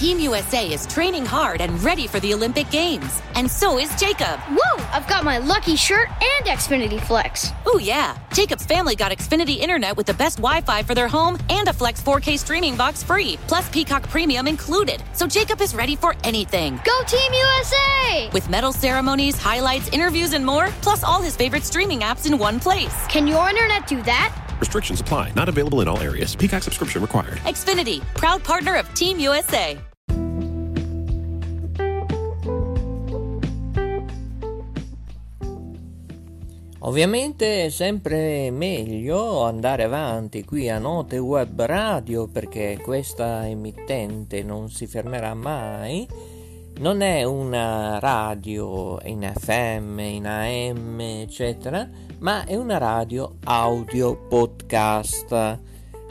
[0.00, 3.20] Team USA is training hard and ready for the Olympic Games.
[3.34, 4.40] And so is Jacob.
[4.48, 7.50] Whoa, I've got my lucky shirt and Xfinity Flex.
[7.66, 8.16] Oh, yeah.
[8.32, 11.74] Jacob's family got Xfinity Internet with the best Wi Fi for their home and a
[11.74, 15.02] Flex 4K streaming box free, plus Peacock Premium included.
[15.12, 16.80] So Jacob is ready for anything.
[16.82, 18.30] Go Team USA!
[18.32, 22.58] With medal ceremonies, highlights, interviews, and more, plus all his favorite streaming apps in one
[22.58, 23.06] place.
[23.08, 24.34] Can your internet do that?
[24.60, 25.32] Restrictions apply.
[25.36, 26.34] Not available in all areas.
[26.34, 27.36] Peacock subscription required.
[27.44, 29.78] Xfinity, proud partner of Team USA.
[36.82, 44.70] Ovviamente è sempre meglio andare avanti qui a Note Web Radio perché questa emittente non
[44.70, 46.08] si fermerà mai.
[46.78, 51.86] Non è una radio in FM, in AM, eccetera,
[52.20, 55.58] ma è una radio audio podcast.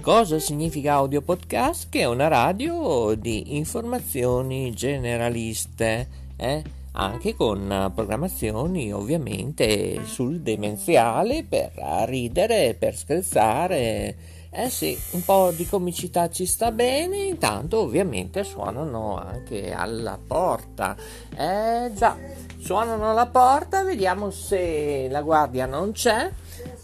[0.01, 1.89] Cosa significa audio podcast?
[1.89, 6.07] Che è una radio di informazioni generaliste.
[6.35, 6.63] Eh?
[6.93, 11.71] Anche con programmazioni ovviamente sul demenziale per
[12.05, 14.37] ridere, per scherzare.
[14.51, 20.95] Eh sì, un po' di comicità ci sta bene, intanto ovviamente suonano anche alla porta.
[21.37, 22.17] Eh già,
[22.59, 26.31] suonano alla porta, vediamo se la guardia non c'è.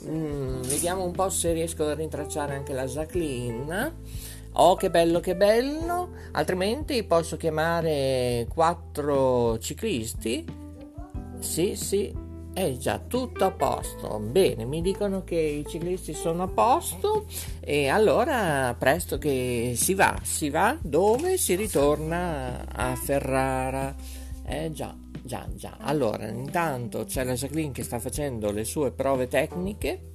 [0.07, 3.93] Mm, vediamo un po' se riesco a rintracciare anche la Jacqueline.
[4.57, 6.11] Oh, che bello, che bello!
[6.31, 10.45] Altrimenti posso chiamare quattro ciclisti?
[11.39, 12.13] Sì, sì,
[12.53, 14.17] è già tutto a posto.
[14.19, 17.25] Bene, mi dicono che i ciclisti sono a posto
[17.59, 21.37] e allora presto che si va, si va dove?
[21.37, 23.93] Si ritorna a Ferrara.
[24.45, 25.75] Eh già, già, già.
[25.81, 30.13] Allora, intanto c'è la Jacqueline che sta facendo le sue prove tecniche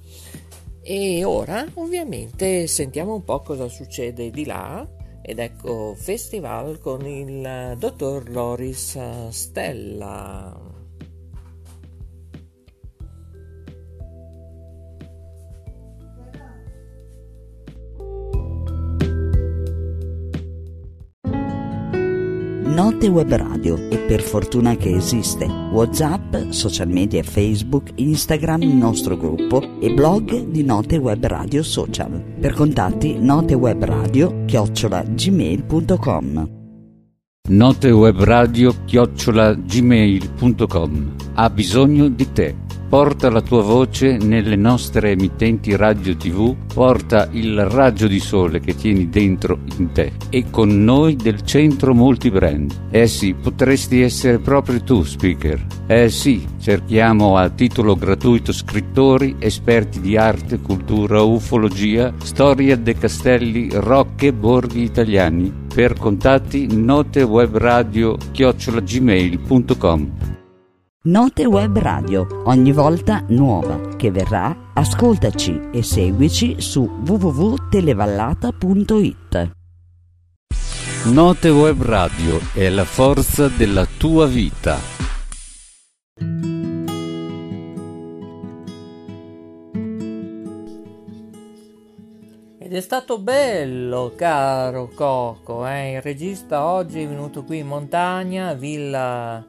[0.81, 4.87] e ora ovviamente sentiamo un po' cosa succede di là
[5.21, 10.70] ed ecco festival con il dottor Loris Stella.
[22.71, 25.45] Note Web Radio e per fortuna che esiste.
[25.45, 32.23] Whatsapp, social media Facebook, Instagram, il nostro gruppo e blog di Note Web Radio Social.
[32.39, 36.49] Per contatti notewebradio chiocciola gmail.com
[37.49, 42.55] Notewebradio chiocciola gmail.com Ha bisogno di te
[42.91, 48.75] porta la tua voce nelle nostre emittenti radio tv, porta il raggio di sole che
[48.75, 52.89] tieni dentro in te e con noi del centro multibrand.
[52.91, 55.65] Eh sì, potresti essere proprio tu speaker.
[55.87, 63.69] Eh sì, cerchiamo a titolo gratuito scrittori, esperti di arte, cultura, ufologia, storia dei castelli,
[63.71, 65.49] rocche, borghi italiani.
[65.73, 70.40] Per contatti notewebradio chiocciolagmail.com
[71.03, 79.51] Note Web Radio, ogni volta nuova che verrà, ascoltaci e seguici su www.televallata.it.
[81.05, 84.77] Note Web Radio è la forza della tua vita.
[92.59, 95.93] Ed è stato bello, caro Coco, eh?
[95.93, 99.43] il regista oggi è venuto qui in montagna, Villa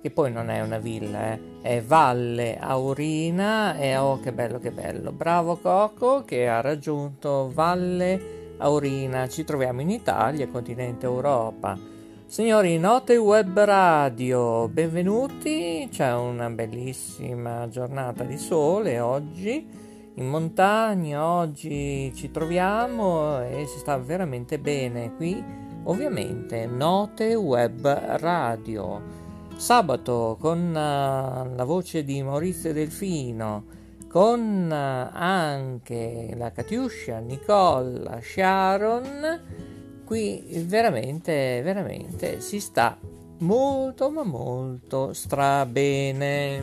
[0.00, 4.70] che poi non è una villa, eh, è Valle Aurina e oh che bello che
[4.70, 11.78] bello, bravo Coco che ha raggiunto Valle Aurina, ci troviamo in Italia, continente Europa.
[12.26, 19.66] Signori, note web radio, benvenuti, c'è una bellissima giornata di sole oggi.
[20.14, 25.42] In montagna, oggi ci troviamo e si sta veramente bene qui,
[25.84, 27.86] ovviamente, note web
[28.18, 29.27] radio.
[29.58, 33.64] Sabato con uh, la voce di Maurizio Delfino,
[34.08, 39.40] con uh, anche la Katiuscia, Nicola, Sharon,
[40.04, 42.96] qui veramente, veramente si sta
[43.38, 46.62] molto ma molto strabene.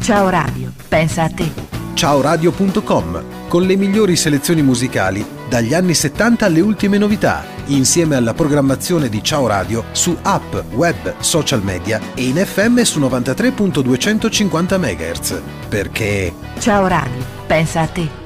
[0.00, 1.50] Ciao Radio, pensa a te.
[1.94, 9.08] Ciaoradio.com con le migliori selezioni musicali dagli anni 70 alle ultime novità, insieme alla programmazione
[9.08, 15.40] di Ciao Radio su app, web, social media e in FM su 93.250 MHz.
[15.68, 18.22] Perché Ciao Radio, pensa a te.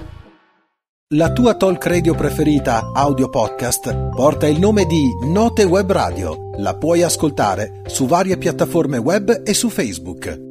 [1.14, 6.50] La tua talk radio preferita, audio podcast, porta il nome di Note Web Radio.
[6.58, 10.47] La puoi ascoltare su varie piattaforme web e su Facebook.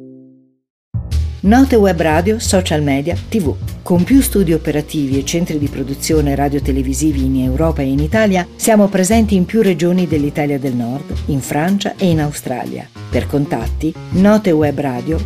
[1.40, 3.54] Note Web Radio, social media, tv.
[3.84, 8.88] Con più studi operativi e centri di produzione radiotelevisivi in Europa e in Italia, siamo
[8.88, 12.88] presenti in più regioni dell'Italia del Nord, in Francia e in Australia.
[13.08, 15.18] Per contatti, notewebradio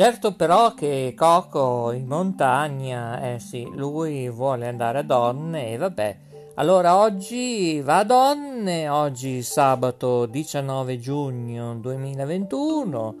[0.00, 6.18] Certo però che Coco in montagna, eh sì, lui vuole andare a donne e vabbè.
[6.54, 13.14] Allora oggi va a donne, oggi sabato 19 giugno 2021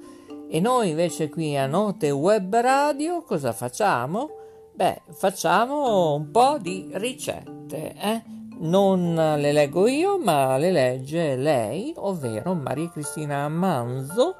[0.48, 4.30] e noi invece qui a Note Web Radio cosa facciamo?
[4.72, 8.22] Beh, facciamo un po' di ricette, eh?
[8.60, 14.36] Non le leggo io, ma le legge lei, ovvero Maria Cristina Manzo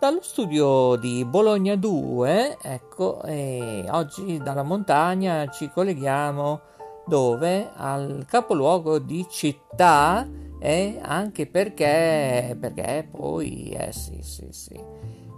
[0.00, 6.60] dallo studio di Bologna 2, ecco, e oggi dalla montagna ci colleghiamo
[7.06, 7.70] dove?
[7.74, 10.26] Al capoluogo di città
[10.58, 14.80] e anche perché, perché poi, eh sì, sì, sì,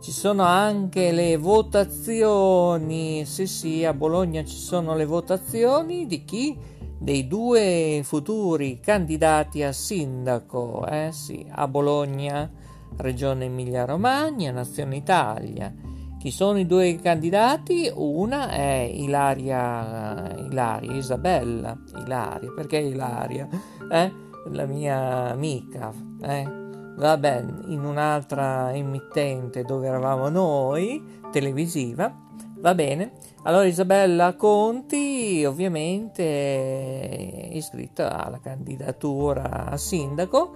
[0.01, 6.57] ci sono anche le votazioni, sì, sì, a Bologna ci sono le votazioni di chi?
[7.01, 12.49] Dei due futuri candidati a sindaco, eh sì, a Bologna
[12.97, 15.73] Regione Emilia-Romagna, Nazione Italia.
[16.19, 17.91] Chi sono i due candidati?
[17.93, 23.49] Una è Ilaria, Ilaria Isabella, Ilaria, perché Ilaria?
[23.91, 24.13] Eh?
[24.51, 25.93] La mia amica,
[26.23, 26.61] eh?
[26.95, 32.15] Vabbè, in un'altra emittente dove eravamo noi, televisiva,
[32.59, 33.13] va bene.
[33.45, 40.55] Allora Isabella Conti, ovviamente iscritta alla candidatura a sindaco,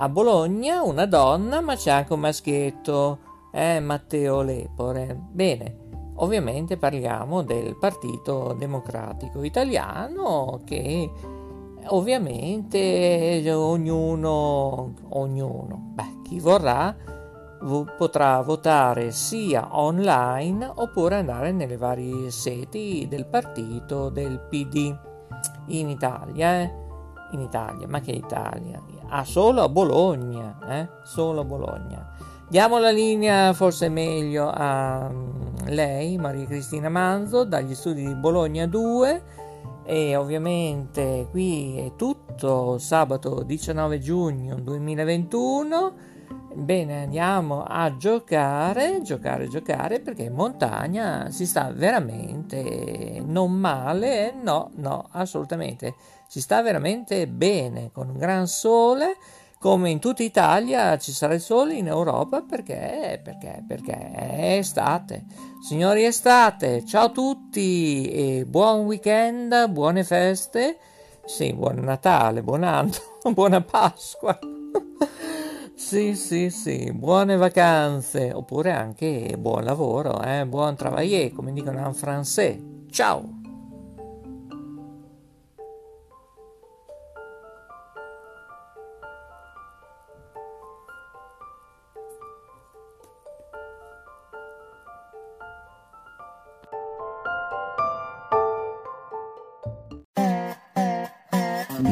[0.00, 3.18] a Bologna una donna, ma c'è anche un maschietto,
[3.52, 5.16] eh, Matteo Lepore.
[5.30, 5.76] Bene,
[6.16, 11.10] ovviamente parliamo del Partito Democratico Italiano che
[11.86, 16.94] ovviamente ognuno, ognuno, beh, chi vorrà
[17.96, 24.96] potrà votare sia online oppure andare nelle varie sedi del partito del PD
[25.66, 26.60] in Italia.
[26.60, 26.86] Eh?
[27.32, 28.80] In Italia, ma che Italia?
[29.08, 30.88] Ah, solo a Bologna, eh?
[31.04, 32.16] Solo a Bologna.
[32.48, 38.66] Diamo la linea forse meglio a mm, lei, Maria Cristina Manzo, dagli studi di Bologna
[38.66, 39.22] 2
[39.84, 45.92] e ovviamente qui è tutto sabato 19 giugno 2021.
[46.54, 54.70] Bene, andiamo a giocare, giocare, giocare perché in montagna si sta veramente non male, no,
[54.76, 55.94] no, assolutamente
[56.28, 59.16] si sta veramente bene, con un gran sole,
[59.58, 65.24] come in tutta Italia ci sarà il sole in Europa perché, perché, perché è estate.
[65.66, 70.78] Signori estate, ciao a tutti e buon weekend, buone feste,
[71.24, 72.92] sì, buon Natale, buon anno,
[73.32, 74.38] buona Pasqua.
[75.78, 80.44] Sì, sì, sì, buone vacanze, oppure anche buon lavoro, eh?
[80.44, 82.60] buon travailler, come dicono in francese.
[82.90, 83.37] Ciao!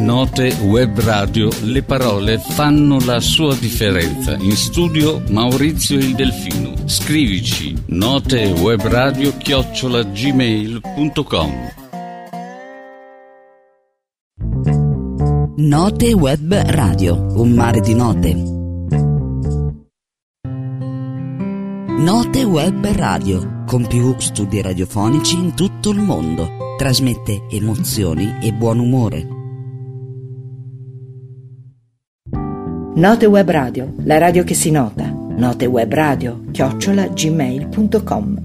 [0.06, 4.37] Note Web Radio, le parole fanno la sua differenza.
[4.37, 6.75] In studio Maurizio il Delfino.
[6.85, 11.73] Scrivici notewebradio chiocciolagmail.com
[15.57, 18.33] Note Web Radio, un mare di note.
[21.99, 26.76] Note Web Radio, con più studi radiofonici in tutto il mondo.
[26.76, 29.36] Trasmette emozioni e buon umore.
[32.97, 35.05] Note Web Radio, la radio che si nota.
[35.05, 38.43] Note Web Radio, chiocciola gmail.com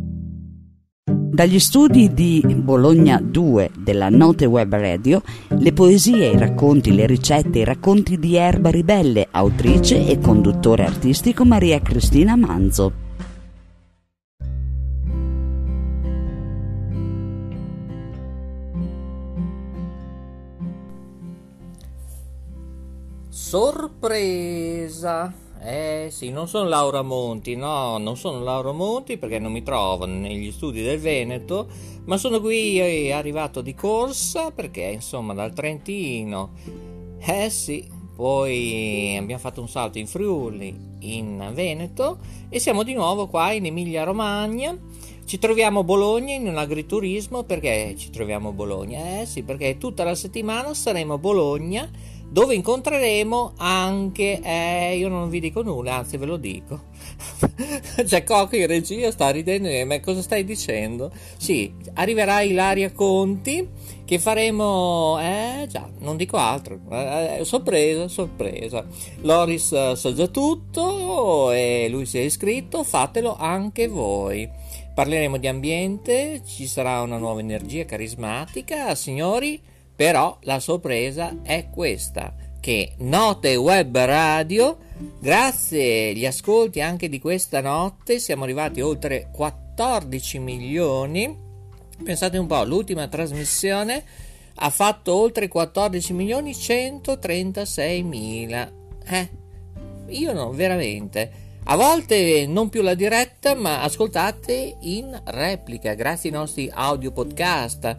[1.05, 5.21] Dagli studi di Bologna 2 della Note Web Radio,
[5.57, 11.45] le poesie, i racconti, le ricette, i racconti di Erba Ribelle, autrice e conduttore artistico
[11.45, 13.00] Maria Cristina Manzo.
[23.51, 25.33] Sorpresa!
[25.61, 30.05] Eh sì, non sono Laura Monti, no, non sono Laura Monti perché non mi trovo
[30.05, 31.67] negli studi del Veneto,
[32.05, 36.51] ma sono qui eh, arrivato di corsa perché insomma dal Trentino.
[37.19, 43.27] Eh sì, poi abbiamo fatto un salto in Friuli, in Veneto e siamo di nuovo
[43.27, 44.77] qua in Emilia Romagna
[45.25, 49.19] Ci troviamo a Bologna in un agriturismo perché ci troviamo a Bologna?
[49.19, 51.89] Eh sì, perché tutta la settimana saremo a Bologna
[52.31, 56.83] dove incontreremo anche, eh, io non vi dico nulla, anzi ve lo dico.
[58.05, 61.11] C'è Cocco in regia, sta ridendo, ma cosa stai dicendo?
[61.37, 63.67] Sì, arriverà Ilaria Conti
[64.05, 68.85] che faremo, eh già, non dico altro, eh, eh sorpresa, sorpresa.
[69.23, 74.49] Loris eh, sa già tutto e lui si è iscritto, fatelo anche voi.
[74.95, 79.61] Parleremo di ambiente, ci sarà una nuova energia carismatica, signori
[79.95, 84.77] però la sorpresa è questa, che Note Web Radio,
[85.19, 91.37] grazie agli ascolti anche di questa notte, siamo arrivati oltre 14 milioni.
[92.03, 94.03] Pensate un po', l'ultima trasmissione
[94.55, 98.71] ha fatto oltre 14 milioni 136 mila.
[99.05, 99.29] Eh,
[100.07, 101.49] io no, veramente.
[101.63, 107.97] A volte non più la diretta, ma ascoltate in replica, grazie ai nostri audio podcast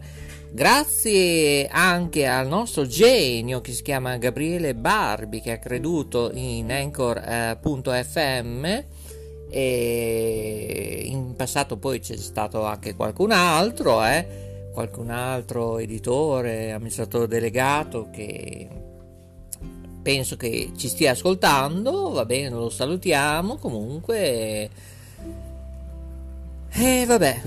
[0.53, 8.65] Grazie anche al nostro genio che si chiama Gabriele Barbi che ha creduto in Anchor.fm
[8.65, 8.85] eh,
[9.49, 18.09] e in passato poi c'è stato anche qualcun altro, eh, qualcun altro editore, amministratore delegato
[18.11, 18.69] che
[20.03, 23.55] penso che ci stia ascoltando, va bene, lo salutiamo.
[23.55, 24.69] Comunque.
[26.69, 27.41] E eh, vabbè,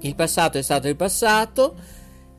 [0.00, 1.74] il passato è stato il passato,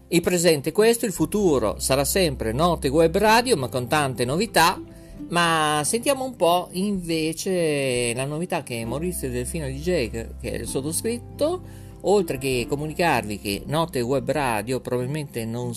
[0.08, 4.82] il presente è questo, il futuro sarà sempre Note Web Radio, ma con tante novità.
[5.30, 11.62] Ma sentiamo un po' invece la novità che Maurizio Delfino DJ, che è il sottoscritto,
[12.01, 15.72] oltre che comunicarvi che Note Web Radio probabilmente non,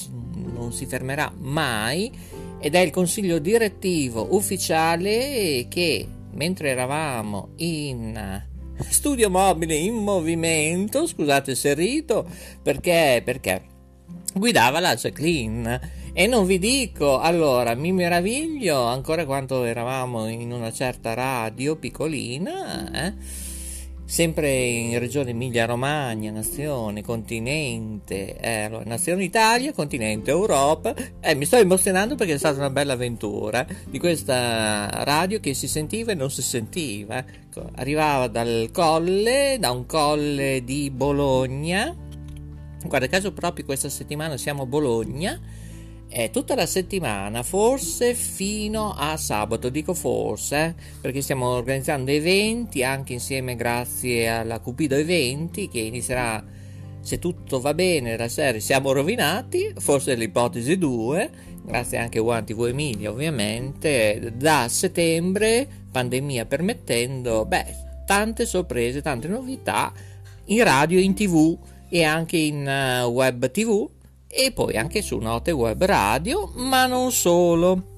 [0.52, 2.10] non si fermerà mai,
[2.58, 8.42] ed è il consiglio direttivo ufficiale che mentre eravamo in
[8.88, 12.26] Studio mobile in movimento, scusate se rito,
[12.62, 13.62] perché, perché
[14.34, 16.02] guidava la Jacqueline.
[16.12, 23.06] E non vi dico, allora, mi meraviglio ancora quando eravamo in una certa radio piccolina,
[23.06, 23.14] eh?
[24.04, 30.94] Sempre in regione Emilia-Romagna, nazione, continente, eh, nazione Italia, continente Europa.
[31.20, 35.68] Eh, mi sto emozionando perché è stata una bella avventura di questa radio che si
[35.68, 37.18] sentiva e non si sentiva.
[37.18, 41.94] Ecco, arrivava dal colle, da un colle di Bologna.
[42.84, 45.40] Guarda caso proprio questa settimana siamo a Bologna
[46.14, 52.84] è tutta la settimana, forse fino a sabato, dico forse, eh, perché stiamo organizzando eventi
[52.84, 56.40] anche insieme grazie alla Cupido Eventi che inizierà,
[57.00, 61.30] se tutto va bene, la serie Siamo rovinati, forse l'ipotesi 2,
[61.64, 67.66] grazie anche a One TV Emilia ovviamente, da settembre, pandemia permettendo, beh,
[68.06, 69.92] tante sorprese, tante novità
[70.44, 73.93] in radio, in tv e anche in uh, web tv
[74.34, 77.92] e poi anche su Note Web Radio, ma non solo.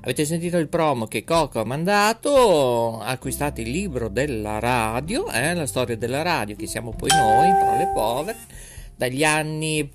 [0.00, 3.00] Avete sentito il promo che Coco ha mandato?
[3.00, 7.48] Acquistate il libro della radio, eh, la storia della radio, che siamo poi noi,
[7.78, 8.36] le povere
[8.96, 9.90] dagli anni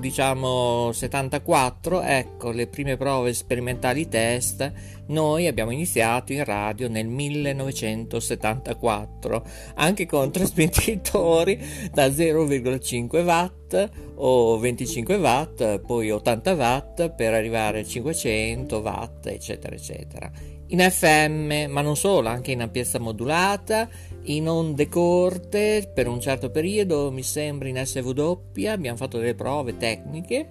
[0.00, 4.72] diciamo 74 ecco le prime prove sperimentali test
[5.06, 9.44] noi abbiamo iniziato in radio nel 1974
[9.74, 11.58] anche con trasmettitori
[11.92, 19.74] da 0,5 watt o 25 watt poi 80 watt per arrivare a 500 watt eccetera
[19.74, 20.30] eccetera.
[20.68, 23.88] In FM ma non solo anche in ampiezza modulata
[24.34, 29.76] in onde corte per un certo periodo, mi sembra in SW, abbiamo fatto delle prove
[29.76, 30.48] tecniche.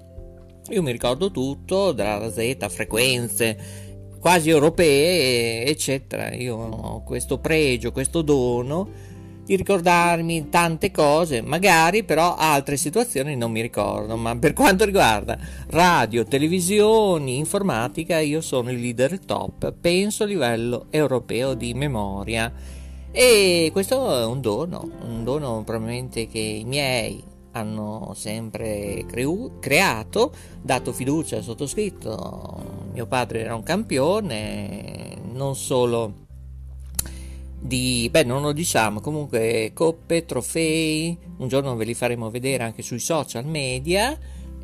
[0.70, 3.58] Io mi ricordo tutto, dalla Z, frequenze
[4.20, 6.34] quasi europee, eccetera.
[6.34, 9.08] Io ho questo pregio, questo dono
[9.46, 15.40] di ricordarmi tante cose, magari però altre situazioni non mi ricordo, ma per quanto riguarda
[15.70, 22.54] radio, televisioni, informatica, io sono il leader top, penso a livello europeo di memoria
[23.12, 30.32] e questo è un dono, un dono probabilmente che i miei hanno sempre creu- creato,
[30.62, 32.78] dato fiducia al sottoscritto.
[32.94, 36.28] Mio padre era un campione, non solo
[37.60, 42.82] di, beh, non lo diciamo, comunque coppe, trofei, un giorno ve li faremo vedere anche
[42.82, 44.18] sui social media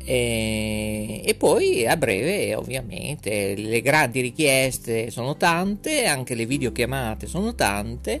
[0.08, 7.56] e, e, poi a breve ovviamente le grandi richieste sono tante, anche le videochiamate sono
[7.56, 8.20] tante,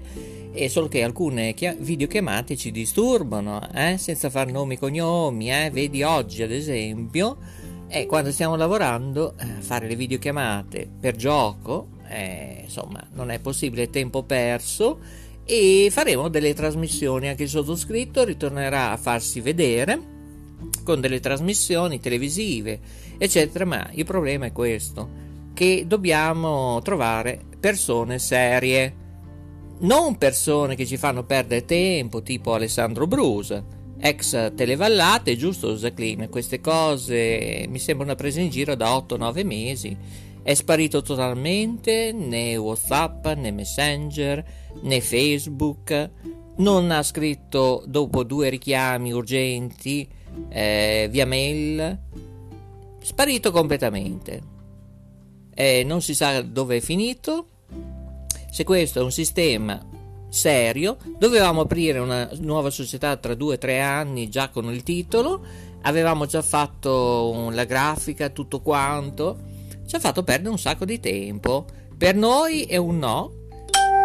[0.52, 3.98] e solo che alcune chia- videochiamate ci disturbano, eh?
[3.98, 5.70] senza far nomi e cognomi, eh?
[5.70, 7.36] vedi oggi ad esempio,
[7.86, 13.90] eh, quando stiamo lavorando, eh, fare le videochiamate per gioco, eh, insomma non è possibile,
[13.90, 14.98] tempo perso
[15.44, 17.28] e faremo delle trasmissioni.
[17.28, 20.14] Anche il sottoscritto ritornerà a farsi vedere
[20.84, 22.80] con delle trasmissioni televisive,
[23.18, 23.64] eccetera.
[23.64, 25.08] Ma il problema è questo:
[25.54, 28.94] che dobbiamo trovare persone serie,
[29.80, 33.64] non persone che ci fanno perdere tempo, tipo Alessandro Brusa.
[33.98, 36.28] Ex Televallate, giusto Jacqueline?
[36.28, 39.96] Queste cose mi sembrano prese in giro da 8-9 mesi.
[40.42, 44.44] È sparito totalmente né WhatsApp né Messenger
[44.82, 46.10] né Facebook.
[46.58, 50.06] Non ha scritto dopo due richiami urgenti
[50.48, 51.98] eh, via mail.
[53.00, 54.54] Sparito completamente.
[55.54, 57.46] Eh, non si sa dove è finito.
[58.50, 59.80] Se questo è un sistema
[60.28, 65.44] serio, dovevamo aprire una nuova società tra due o tre anni già con il titolo.
[65.82, 69.54] Avevamo già fatto la grafica, tutto quanto
[69.86, 71.64] ci ha fatto perdere un sacco di tempo.
[71.96, 73.32] Per noi è un no.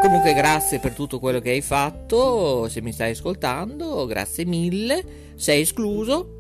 [0.02, 5.04] Comunque grazie per tutto quello che hai fatto, se mi stai ascoltando, grazie mille.
[5.36, 6.40] Sei escluso.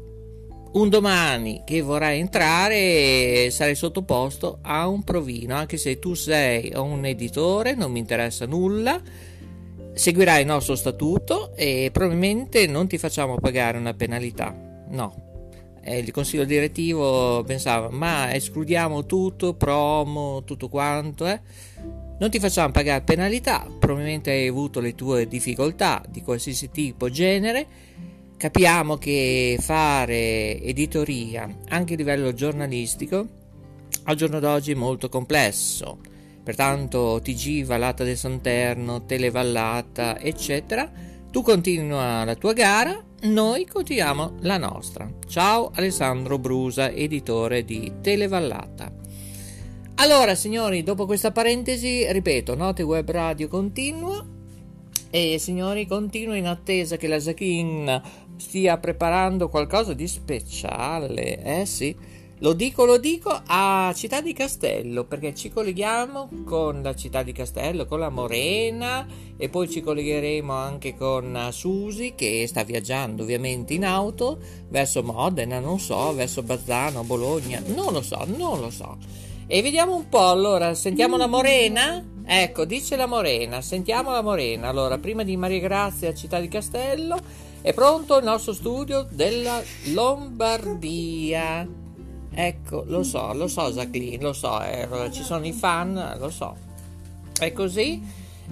[0.74, 7.06] Un domani che vorrai entrare sarai sottoposto a un provino, anche se tu sei un
[7.06, 9.00] editore, non mi interessa nulla.
[9.94, 14.56] Seguirai il nostro statuto e probabilmente non ti facciamo pagare una penalità.
[14.89, 15.13] No,
[15.86, 21.41] il consiglio direttivo pensava ma escludiamo tutto, promo, tutto quanto, eh?
[22.22, 27.66] Non ti facciamo pagare penalità, probabilmente hai avuto le tue difficoltà di qualsiasi tipo, genere,
[28.38, 33.28] capiamo che fare editoria anche a livello giornalistico
[34.04, 35.98] al giorno d'oggi è molto complesso,
[36.44, 40.92] pertanto TG, Vallata del Santerno, Televallata, eccetera,
[41.32, 45.10] tu continua la tua gara noi continuiamo la nostra.
[45.28, 48.92] Ciao Alessandro Brusa, editore di Televallata.
[50.01, 54.25] Allora, signori, dopo questa parentesi, ripeto, Note Web Radio continua
[55.12, 58.01] e signori, continuo in attesa che la Jacqueline
[58.38, 61.43] stia preparando qualcosa di speciale.
[61.43, 61.96] Eh sì,
[62.39, 67.31] lo dico, lo dico a Città di Castello perché ci colleghiamo con la Città di
[67.31, 69.05] Castello, con la Morena
[69.38, 75.59] e poi ci collegheremo anche con Susi che sta viaggiando ovviamente in auto verso Modena,
[75.59, 79.29] non so, verso Bazzano, Bologna, non lo so, non lo so.
[79.53, 82.01] E vediamo un po', allora, sentiamo la Morena?
[82.24, 84.70] Ecco, dice la Morena, sentiamo la Morena.
[84.70, 87.20] Allora, prima di Maria Grazia, Città di Castello,
[87.59, 89.61] è pronto il nostro studio della
[89.92, 91.68] Lombardia.
[92.33, 96.55] Ecco, lo so, lo so Jacqueline, lo so, eh, ci sono i fan, lo so.
[97.37, 98.01] È così,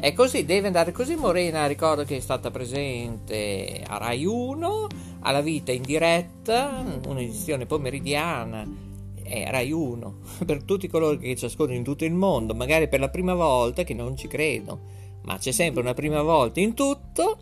[0.01, 1.15] è così, deve andare così.
[1.15, 4.87] Morena, ricordo che è stata presente a Rai 1,
[5.21, 8.88] alla vita in diretta, un'edizione pomeridiana,
[9.29, 10.15] è Rai 1,
[10.45, 13.83] per tutti coloro che ci ascoltano in tutto il mondo, magari per la prima volta,
[13.83, 14.79] che non ci credo,
[15.23, 17.37] ma c'è sempre una prima volta in tutto.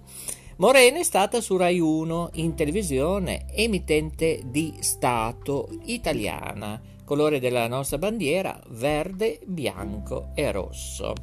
[0.57, 7.97] Morena è stata su Rai 1 in televisione, emittente di Stato italiana, colore della nostra
[7.97, 11.13] bandiera verde, bianco e rosso.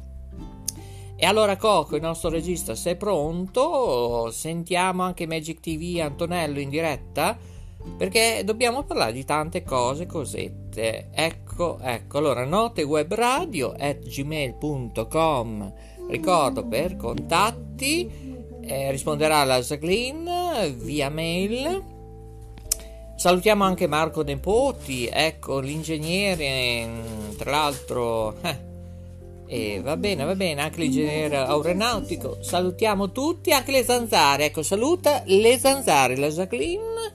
[1.17, 4.29] E allora Coco, il nostro regista, sei pronto?
[4.31, 7.37] Sentiamo anche Magic TV Antonello in diretta?
[7.97, 11.09] Perché dobbiamo parlare di tante cose cosette.
[11.13, 15.73] Ecco, ecco, allora notewebradio at gmail.com
[16.07, 21.93] Ricordo per contatti eh, risponderà la Jacqueline via mail.
[23.15, 26.87] Salutiamo anche Marco Nepoti, ecco l'ingegnere,
[27.37, 28.57] tra l'altro, eh,
[29.47, 32.37] e va bene, va bene, anche l'ingegnere aeronautico.
[32.41, 34.45] Salutiamo tutti, anche le zanzare.
[34.45, 37.13] Ecco, saluta le zanzare, la Jacqueline.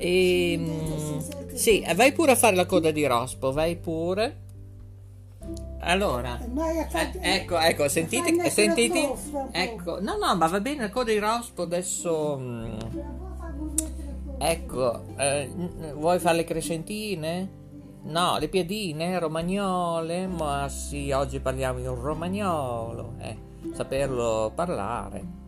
[0.00, 1.18] E, mm,
[1.52, 4.48] sì, vai pure a fare la coda di rospo, vai pure.
[5.80, 9.12] Allora, eh, ecco, ecco, sentite, sentite,
[9.50, 12.78] ecco, no, no, ma va bene, il coda di rospo adesso, mm,
[14.38, 15.50] ecco, eh,
[15.94, 17.58] vuoi fare le crescentine?
[18.02, 23.36] No, le piadine, romagnole, ma sì, oggi parliamo di un romagnolo, eh,
[23.74, 25.38] saperlo parlare.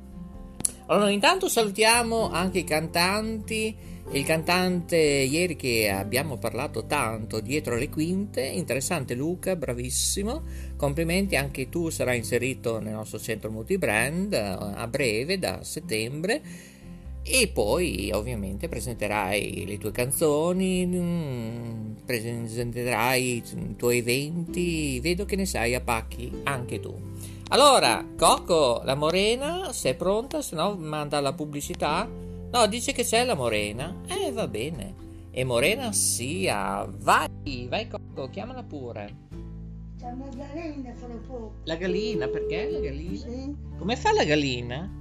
[0.86, 7.88] Allora, intanto salutiamo anche i cantanti il cantante ieri che abbiamo parlato tanto dietro le
[7.88, 10.42] quinte, interessante Luca, bravissimo,
[10.77, 16.42] complimenti anche tu sarai inserito nel nostro centro multibrand eh, a breve da settembre
[17.22, 25.46] e poi ovviamente presenterai le tue canzoni, mm, presenterai i tuoi eventi, vedo che ne
[25.46, 26.94] sai a pacchi anche tu.
[27.48, 30.42] Allora, Coco, la Morena, sei pronta?
[30.42, 32.31] Se no manda la pubblicità.
[32.52, 33.94] No, dice che c'è la Morena.
[34.06, 34.94] Eh, va bene.
[35.30, 36.86] E Morena sia.
[36.86, 39.16] Vai, vai Coco, chiamala pure.
[39.98, 41.54] C'è una gallina fra poco.
[41.64, 43.16] La gallina, perché la gallina?
[43.16, 43.56] Sì.
[43.78, 45.00] Come fa la gallina?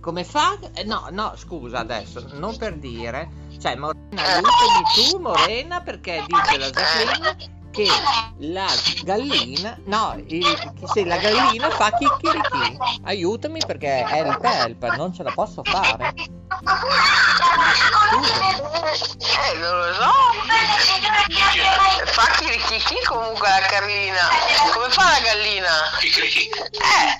[0.00, 0.58] Come fa?
[0.74, 3.28] eh, no, no, scusa adesso, non per dire.
[3.58, 7.86] Cioè, Morena, aiutami tu, Morena, perché dice la Jacqueline che
[8.38, 8.68] la
[9.02, 10.44] gallina, no, il-
[10.84, 12.78] se la gallina fa chicchirichì.
[13.02, 16.14] Aiutami perché è il pelpa, non ce la posso fare.
[19.44, 20.12] Eh, non lo so.
[22.12, 24.28] Fa chirichichi comunque la Carlina.
[24.72, 25.98] Come fa la gallina?
[26.00, 27.16] Eh.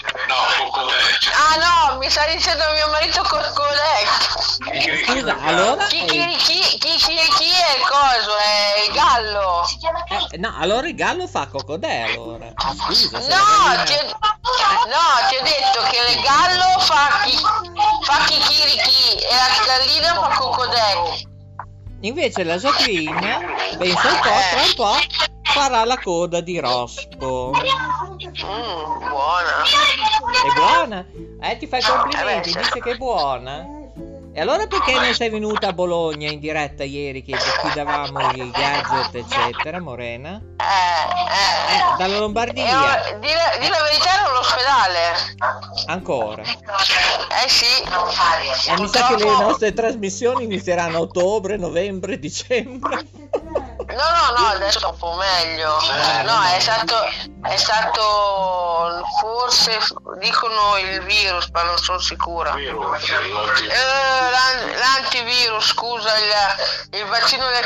[1.36, 1.56] Ah
[1.90, 5.04] no, mi sta dicendo mio marito Coscodec.
[5.04, 5.84] Scusa, allora?
[5.86, 9.66] Chirichi chirichi è il coso, è il gallo.
[10.30, 12.46] Eh, no, allora il gallo fa cocodè allora.
[12.78, 14.18] Scusa, se la No, gallina- ti ho,
[14.86, 17.36] no, ti ho detto che il gallo fa, chi,
[18.02, 21.32] fa chirichi e la gallina fa cocodec.
[22.00, 23.38] Invece la Jacqueline,
[23.78, 24.96] pensa un po', tra un po',
[25.42, 27.50] farà la coda di Rosco.
[27.52, 29.62] Mm, buona.
[30.44, 31.06] È buona?
[31.40, 33.83] Eh, ti fai complimenti, Eh beh, dice che è buona.
[34.36, 38.50] E allora perché non sei venuta a Bologna in diretta ieri che ti davamo i
[38.50, 40.40] gadget, eccetera, Morena?
[40.56, 44.98] Eh, Eh, dalla Lombardia, ora, di, la, di la verità ero all'ospedale.
[45.86, 46.42] ancora.
[46.42, 47.82] Eh sì.
[48.70, 53.06] E mi sa che le nostre trasmissioni inizieranno a ottobre, novembre, dicembre.
[53.94, 55.76] No, no, no, adesso sto un po' meglio.
[56.24, 56.94] No, è stato,
[57.42, 59.78] è stato forse,
[60.18, 62.54] dicono il virus, ma non sono sicura.
[62.54, 67.64] Eh, l'an- l'antivirus, scusa, il, il vaccino del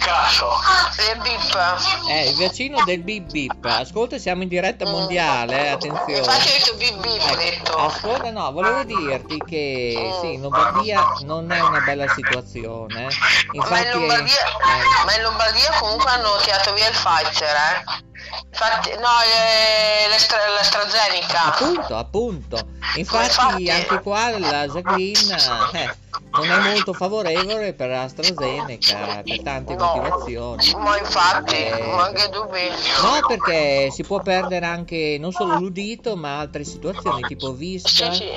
[0.00, 0.50] cazzo.
[0.96, 2.08] Del bip.
[2.08, 3.64] Eh, il vaccino del bip bip.
[3.64, 6.18] Ascolta, siamo in diretta mondiale, eh, attenzione.
[6.18, 7.76] Infatti ho detto bip bip, ho detto.
[7.76, 13.02] Ascolta, no, volevo dirti che sì, in Lombardia non è una bella situazione.
[13.02, 13.02] eh.
[13.04, 13.10] Ma
[13.52, 18.02] Infatti, in, Lombardia, eh, ma in Lombardia comunque hanno tirato via il Pfizer, eh.
[18.50, 21.44] Infatti, no, eh, l'Astra- l'AstraZeneca.
[21.52, 22.56] appunto, appunto.
[22.96, 23.70] Infatti, Infatti.
[23.70, 25.36] anche qua la Jacqueline
[25.72, 25.96] eh,
[26.32, 29.84] non è molto favorevole per AstraZeneca per tante No.
[29.96, 30.72] motivazioni.
[30.78, 32.68] Ma infatti, Eh, ma che dubbi.
[33.02, 38.12] No, perché si può perdere anche non solo l'udito, ma altre situazioni tipo vista.
[38.12, 38.30] Sì,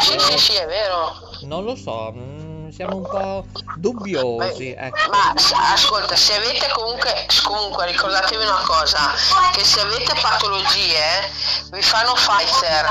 [0.00, 1.12] sì, sì, sì, sì, è vero.
[1.42, 3.44] Non lo so, mm, siamo un po'
[3.76, 4.74] dubbiosi.
[4.76, 5.10] Ecco.
[5.10, 5.32] Ma
[5.72, 9.12] ascolta, se avete comunque, comunque ricordatevi una cosa,
[9.52, 11.30] che se avete patologie
[11.70, 12.86] vi fanno Pfizer,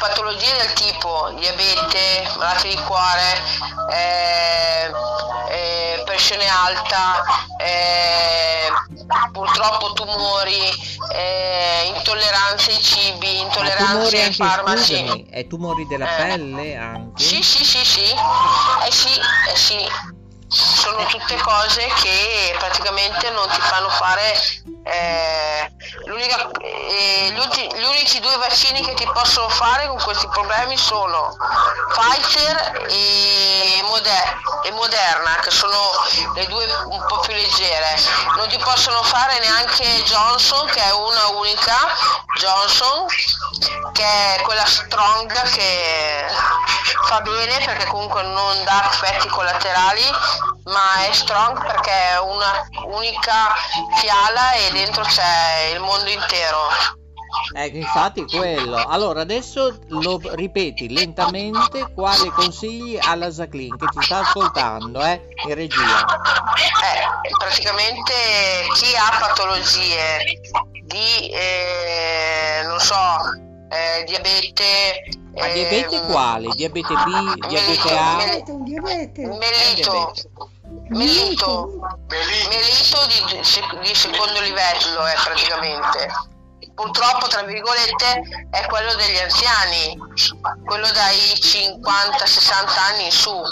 [0.00, 3.40] patologie del tipo diabete, malattie di cuore,
[3.92, 4.90] eh,
[5.50, 7.22] eh, pressione alta,
[7.58, 8.68] eh,
[9.32, 10.70] purtroppo tumori,
[11.14, 14.96] eh, intolleranze ai cibi, intolleranze ai farmaci.
[14.98, 16.16] scusami, e tumori della Eh.
[16.22, 17.22] pelle anche?
[17.22, 19.88] Sì, sì, sì, sì, eh sì, eh sì.
[20.48, 24.32] Sono tutte cose che praticamente non ti fanno fare.
[24.84, 25.72] eh,
[26.60, 31.34] eh, gli, ulti- gli unici due vaccini che ti possono fare con questi problemi sono
[31.88, 35.78] Pfizer e, Moder- e Moderna, che sono
[36.34, 37.96] le due un po' più leggere.
[38.36, 41.76] Non ti possono fare neanche Johnson, che è una unica,
[42.38, 43.06] Johnson,
[43.92, 46.26] che è quella strong che
[47.04, 50.02] fa bene perché comunque non dà effetti collaterali
[50.64, 53.54] ma è strong perché è una unica
[53.96, 57.00] fiala e dentro c'è il mondo intero
[57.54, 58.76] Eh, infatti quello.
[58.76, 65.54] Allora, adesso lo ripeti lentamente quali consigli alla Jacqueline che ti sta ascoltando, eh, in
[65.54, 66.04] regia.
[66.82, 68.12] Eh, praticamente
[68.74, 70.18] chi ha patologie
[70.82, 75.02] di eh, non so eh, diabete
[75.34, 76.48] Ma diabete ehm, quale?
[76.54, 78.16] Diabete B, diabete A?
[78.16, 79.26] Diabete, un diabete.
[79.26, 80.12] Melito
[80.88, 86.08] Melito Melito di, di- di secondo livello è praticamente
[86.74, 89.98] purtroppo tra virgolette è quello degli anziani
[90.64, 93.42] quello dai 50-60 anni in su.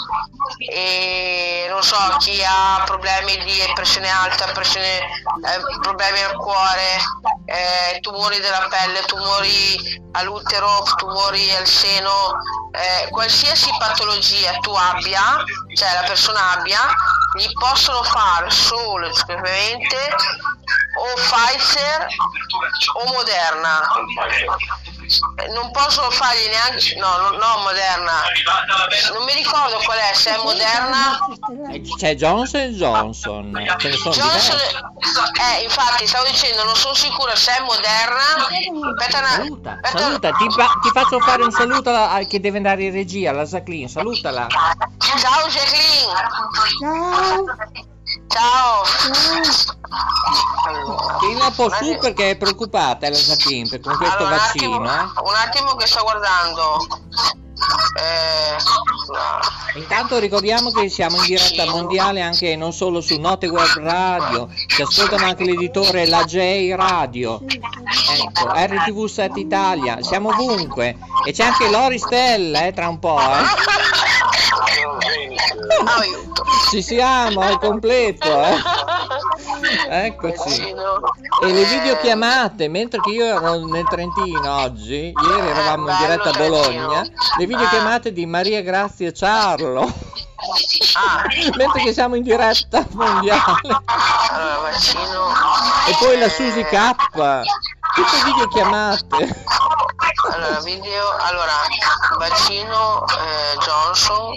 [0.69, 6.97] E non so chi ha problemi di pressione alta pressione, eh, problemi al cuore
[7.45, 12.31] eh, tumori della pelle tumori all'utero tumori al seno
[12.71, 15.43] eh, qualsiasi patologia tu abbia
[15.75, 16.79] cioè la persona abbia
[17.37, 19.97] gli possono fare solo esclusivamente
[20.93, 22.07] o Pfizer
[22.93, 23.81] o Moderna.
[25.37, 28.11] Eh, non possono fargli neanche no, no, no Moderna.
[29.13, 31.17] Non mi ricordo qual è se è Moderna.
[31.71, 34.57] Eh, C'è Johnson Johnson, ce ne sono Johnson
[35.41, 38.47] eh infatti stavo dicendo non sono sicura se è Moderna.
[38.95, 42.39] Aspetta una Saluta, aspetta- saluta, ti, fa- ti faccio fare un saluto alla- a- che
[42.39, 44.47] deve andare in regia, la Jacqueline, salutala.
[44.47, 46.13] ciao Jacqueline.
[46.79, 47.89] Ciao.
[48.31, 48.83] Ciao.
[51.19, 54.75] Fino un po' su perché è preoccupata la per- con questo Allora, un vaccino.
[54.75, 55.29] attimo, eh.
[55.29, 56.87] un attimo che sto guardando.
[57.99, 64.49] Eh, Intanto ricordiamo che siamo in diretta mondiale anche non solo su Note Web Radio,
[64.67, 71.43] ci ascoltano anche l'editore La J Radio, ecco, RTV 7 Italia, siamo ovunque e c'è
[71.43, 73.43] anche Lori Stella eh, tra un po', eh.
[76.69, 78.55] Ci siamo, è completo, eh.
[80.05, 80.73] Eccoci.
[81.43, 86.37] E le videochiamate, mentre che io ero nel Trentino oggi, ieri eravamo in diretta a
[86.37, 87.01] Bologna,
[87.37, 89.91] le videochiamate di Maria Grazia Ciarlo.
[91.55, 93.79] mentre che siamo in diretta mondiale.
[95.87, 96.95] E poi la Susi K.
[97.11, 99.43] Tutte videochiamate.
[100.31, 101.53] Allora, video, allora,
[102.17, 104.33] vaccino eh, Johnson.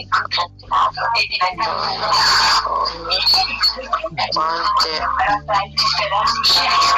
[4.33, 5.03] Quante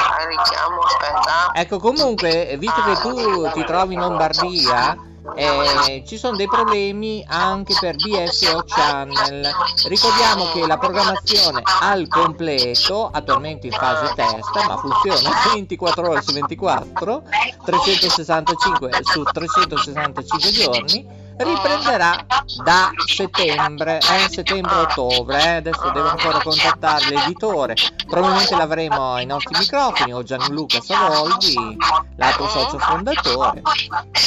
[0.08, 1.50] Ah, richiamo, aspetta.
[1.52, 4.96] Ecco, comunque, visto che tu ti trovi in Lombardia,
[5.34, 9.50] eh, ci sono dei problemi anche per BSO Channel.
[9.88, 16.32] Ricordiamo che la programmazione al completo, attualmente in fase test, ma funziona 24 ore su
[16.32, 17.22] 24,
[17.64, 21.06] 365 su 365 giorni,
[21.38, 22.24] riprenderà
[22.64, 25.42] da settembre, eh, settembre-ottobre.
[25.42, 25.56] eh.
[25.56, 27.74] Adesso devo ancora contattare l'editore,
[28.06, 31.76] probabilmente l'avremo ai nostri microfoni o Gianluca Savoldi,
[32.16, 33.62] l'altro socio fondatore.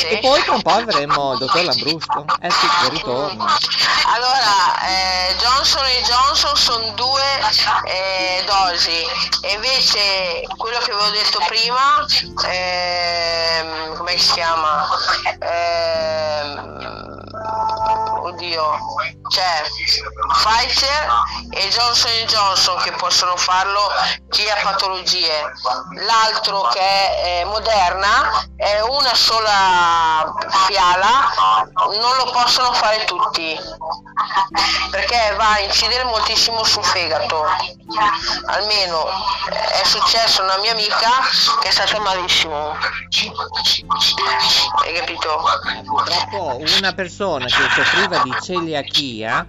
[0.09, 3.57] E poi tra un po' avremo il dottor Lambrusco, eh sì, che ritorna.
[4.11, 7.21] Allora, eh, Johnson e Johnson sono due
[7.85, 9.05] eh, dosi
[9.41, 12.05] e invece quello che avevo detto prima,
[12.49, 14.87] ehm, come si chiama?
[18.29, 18.77] Oddio,
[19.27, 19.63] c'è
[20.33, 21.07] Pfizer
[21.49, 23.89] e Johnson Johnson che possono farlo
[24.29, 25.51] chi ha patologie.
[26.05, 30.31] L'altro che è Moderna è una sola
[30.67, 33.57] fiala, non lo possono fare tutti
[34.91, 37.45] perché va a incidere moltissimo sul fegato.
[38.45, 39.07] Almeno
[39.71, 41.09] è successo a una mia amica
[41.61, 42.77] che è stata malissimo.
[44.83, 45.43] Hai capito?
[45.85, 49.45] Purtroppo una persona che soffriva di celiachia,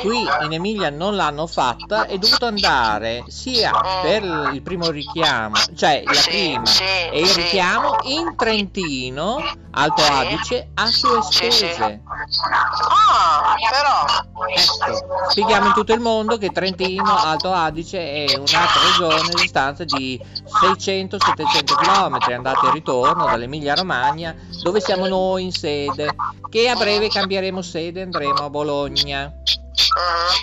[0.00, 6.02] qui in Emilia non l'hanno fatta, è dovuto andare sia per il primo richiamo, cioè
[6.04, 6.62] la prima
[7.10, 12.02] e il richiamo in Trentino, Alto Adige, a sue spese.
[12.88, 14.27] Ah, però.
[14.46, 19.84] Ecco, spieghiamo in tutto il mondo che Trentino, Alto Adige è un'altra regione a distanza
[19.84, 20.20] di
[20.60, 26.14] 600-700 km, andata e ritorno dall'Emilia Romagna, dove siamo noi in sede,
[26.48, 29.32] che a breve cambieremo sede e andremo a Bologna.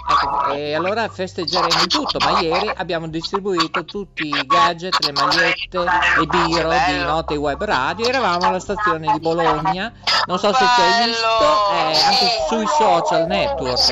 [0.08, 6.26] Ecco, e allora festeggeremo tutto, ma ieri abbiamo distribuito tutti i gadget, le magliette, le
[6.26, 9.92] biro di Note Web Radio, eravamo alla stazione di Bologna,
[10.28, 11.28] non so se ci hai visto,
[11.72, 13.90] eh, anche sui social network.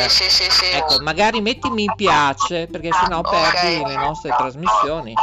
[0.74, 5.14] Ecco, magari metti mi piace, perché sennò perdi le nostre trasmissioni.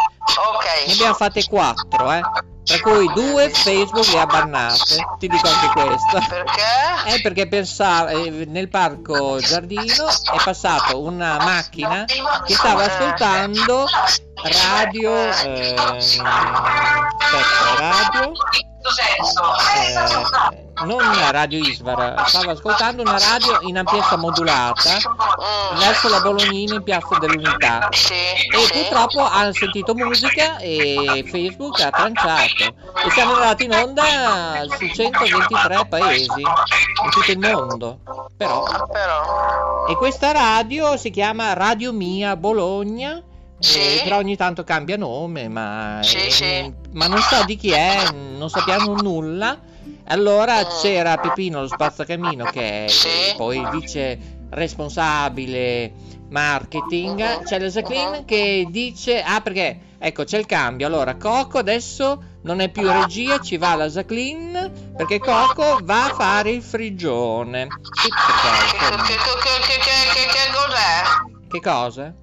[0.87, 2.21] Ne abbiamo fatte quattro, eh.
[2.62, 6.19] Tra cui due Facebook le ha bannate, ti dico anche questo.
[6.29, 7.14] Perché?
[7.14, 13.87] Eh, perché pensava, eh, nel parco giardino è passata una macchina che stava ascoltando
[14.43, 16.23] radio, ehm, aspetta,
[17.77, 18.33] radio,
[19.77, 24.97] eh, non radio Isvar, stava ascoltando una radio in ampiezza modulata
[25.79, 27.88] verso la Bolognina in piazza dell'Unità.
[27.88, 32.75] E purtroppo ha sentito musica e Facebook ha tranciato.
[33.05, 34.05] E siamo arrivati in onda
[34.79, 37.99] su 123 paesi in tutto il mondo.
[38.37, 38.64] Però.
[39.88, 43.23] E questa radio si chiama Radio Mia Bologna
[43.62, 48.49] e però ogni tanto cambia nome ma, eh, ma non so di chi è non
[48.49, 49.59] sappiamo nulla.
[50.07, 54.18] Allora c'era Pepino lo spazzacamino che è poi il vice
[54.51, 55.92] responsabile
[56.31, 57.44] marketing.
[57.44, 60.87] C'è la Jacqueline che dice ah perché ecco c'è il cambio.
[60.87, 66.14] Allora Coco adesso non è più regia ci va la Jacqueline perché Coco va a
[66.14, 67.68] fare il frigione.
[68.01, 71.49] Sì, perché, Che, che, che, che, che, che cos'è?
[71.49, 72.14] che cosa?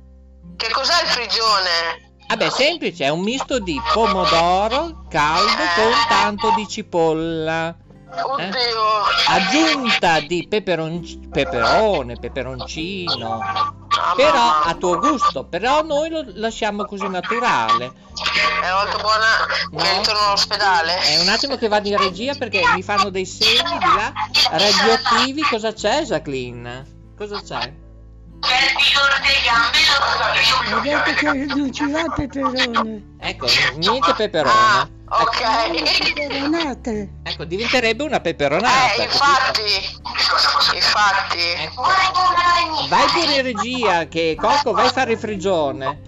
[0.57, 2.15] Che cos'è il frigione?
[2.27, 7.69] Vabbè, semplice, è un misto di pomodoro caldo con tanto di cipolla.
[7.69, 8.49] eh?
[9.27, 13.39] Aggiunta di peperon- peperone, peperoncino.
[14.15, 17.85] Però a tuo gusto, però noi lo lasciamo così naturale.
[18.61, 20.97] È molto buona che ritorno all'ospedale.
[20.99, 24.11] È un attimo che vado in regia perché mi fanno dei segni di là
[24.51, 25.41] radioattivi.
[25.43, 27.13] Cosa c'è, Jacqueline?
[27.17, 27.73] Cosa c'è?
[30.73, 33.03] Ho detto che non ci va il peperone.
[33.19, 34.53] Ecco, niente peperone.
[34.53, 34.89] Ah,
[35.21, 36.13] ok.
[36.13, 37.09] Peperonate.
[37.23, 38.93] Ecco, diventerebbe una peperonata.
[38.93, 39.61] Eh, infatti.
[40.75, 41.39] Infatti.
[41.57, 41.83] Ecco.
[42.89, 46.01] Vai pure in regia che Cocco vai a fare il frigione.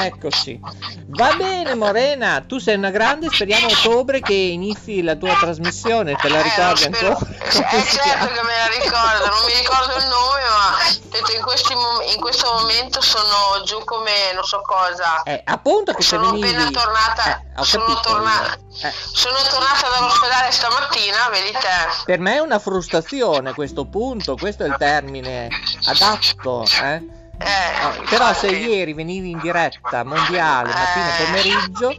[0.00, 0.60] Eccoci.
[1.08, 6.14] Va bene Morena, tu sei una grande, speriamo a ottobre che inizi la tua trasmissione,
[6.16, 7.18] te la ricordi Eh, ancora?
[7.18, 7.50] Eh,
[7.84, 10.76] certo che me la ricordo, non mi ricordo il nome, ma
[11.10, 15.22] detto, in, questi in questo momento sono giù come non so cosa.
[15.24, 18.92] Eh, appunto che Sono appena tornata, Eh, sono, capito, torna- eh.
[19.12, 22.02] sono tornata dall'ospedale stamattina, vedi te.
[22.04, 25.48] Per me è una frustrazione questo punto, questo è il termine
[25.86, 27.16] adatto, eh?
[27.40, 28.66] Eh, Eh, però se infatti.
[28.68, 31.22] ieri venivi in diretta mondiale mattina Eh.
[31.22, 31.96] e pomeriggio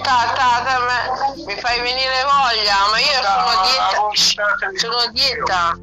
[0.02, 4.78] Ta, ta, ta, me- mi fai venire voglia, ma io sono dieta.
[4.78, 5.74] Sono dieta.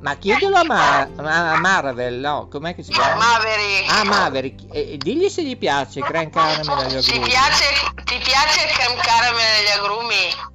[0.00, 1.08] Ma chiedilo a, Ma-
[1.52, 2.48] a Marvel, no?
[2.50, 3.14] Com'è che si chiama?
[3.16, 3.90] Maverick.
[3.90, 7.28] Ah, Maverick, e, e digli se gli piace creme caramel agli Ti agrumi.
[7.28, 7.64] piace,
[8.04, 10.50] ti piace creme caramel agli agrumi?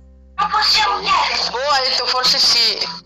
[1.51, 3.05] Boh, ha detto forse sì.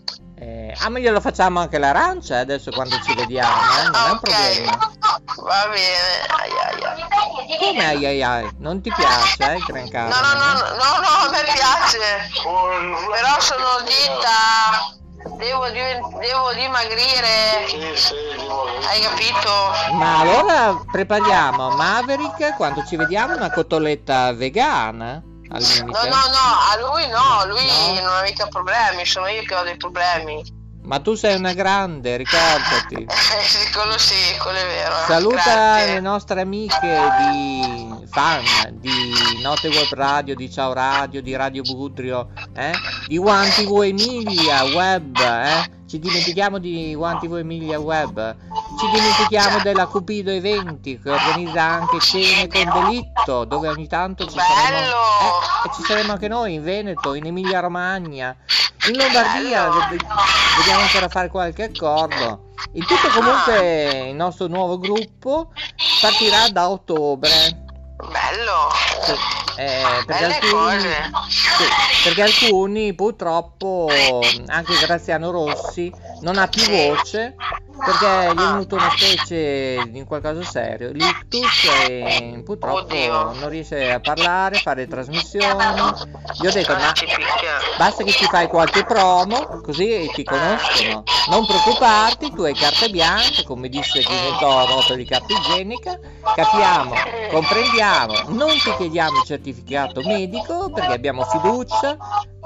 [0.80, 3.88] Ah, ma glielo facciamo anche l'arancia eh, adesso quando ci vediamo, eh?
[3.88, 4.92] non è un problema.
[5.36, 6.26] Va bene.
[6.28, 7.58] Ai, ai, ai.
[7.58, 8.50] Come ai ai ai?
[8.58, 12.30] Non ti piace eh, il creme No, no, no, no, no, no, a me piace.
[12.42, 15.00] Però sono a dieta.
[15.36, 17.64] Devo, devo dimagrire.
[18.86, 19.94] Hai capito?
[19.94, 26.58] Ma allora prepariamo a Maverick quando ci vediamo una cotoletta vegana al No, no, no,
[26.70, 28.00] a lui no, lui No?
[28.00, 30.60] non ha mica problemi, sono io che ho dei problemi.
[30.92, 32.96] Ma tu sei una grande, ricordati.
[32.96, 33.06] Eh,
[33.48, 34.94] sì, quello sì, quello è vero.
[35.06, 35.94] Saluta Grazie.
[35.94, 42.28] le nostre amiche di fan di Note Web Radio, di Ciao Radio, di Radio Budrio,
[42.54, 42.72] eh?
[43.06, 45.70] di One TV Emilia Web, eh?
[45.86, 48.36] ci dimentichiamo di One TV Emilia Web,
[48.78, 54.36] ci dimentichiamo della Cupido Eventi che organizza anche cene con delitto, dove ogni tanto ci
[54.38, 58.36] saremo, eh, e ci saremo anche noi in Veneto, in Emilia Romagna,
[58.88, 59.70] in Lombardia,
[60.58, 62.50] vediamo ancora fare qualche accordo.
[62.72, 65.52] Il tutto comunque il nostro nuovo gruppo
[66.00, 67.30] partirà da ottobre.
[67.96, 68.70] Bello.
[69.04, 69.12] Sì,
[69.60, 70.80] eh, perché, alcuni,
[71.28, 71.64] sì,
[72.04, 73.88] perché alcuni purtroppo,
[74.46, 77.36] anche Graziano Rossi, non ha più voce
[77.76, 83.32] perché gli è venuto una specie di qualcosa serio, l'ictus e purtroppo Oddio.
[83.32, 85.62] non riesce a parlare, fare trasmissioni.
[86.40, 86.92] Gli ho detto ma.
[87.78, 91.04] Basta che ci fai qualche promo, così ti conoscono.
[91.30, 95.98] Non preoccuparti, tu hai carte bianche, come disse chi ne so, nota di carta igienica.
[96.34, 96.94] Capiamo,
[97.30, 101.96] comprendiamo, non ti chiediamo il certificato medico perché abbiamo fiducia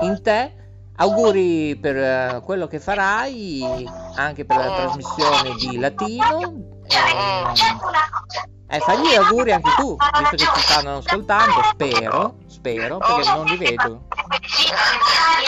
[0.00, 0.64] in te.
[0.96, 6.82] Auguri per eh, quello che farai, anche per la trasmissione di Latino.
[6.86, 13.30] E, eh, fagli gli auguri anche tu, visto che ci stanno ascoltando, spero, spero, perché
[13.30, 14.00] non li vedo.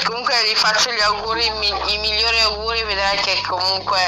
[0.07, 3.99] Comunque gli faccio gli auguri, i mi- i migliori auguri, vedrai che comunque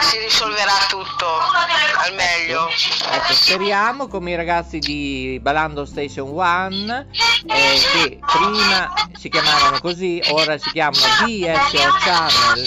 [0.00, 2.68] si risolverà tutto al meglio.
[3.10, 7.08] Ecco, speriamo come i ragazzi di Balando Station One,
[7.46, 12.66] eh, che prima si chiamavano così, ora si chiamano DSO Channel